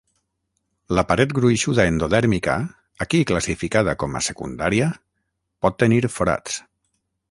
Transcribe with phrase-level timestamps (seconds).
[0.99, 2.57] La paret gruixuda endodèrmica,
[3.07, 4.93] aquí classificada com a secundària,
[5.67, 6.63] pot tenir forats.